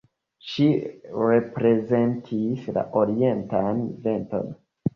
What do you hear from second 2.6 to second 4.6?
la orientan venton.